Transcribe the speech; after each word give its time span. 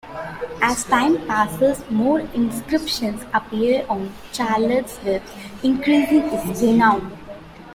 As 0.63 0.83
time 0.83 1.27
passes, 1.27 1.87
more 1.91 2.21
inscriptions 2.33 3.21
appear 3.35 3.85
on 3.87 4.11
Charlotte's 4.33 4.97
webs, 5.03 5.29
increasing 5.63 6.27
his 6.27 6.63
renown. 6.63 7.15